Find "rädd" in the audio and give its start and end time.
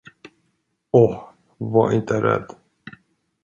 2.21-2.55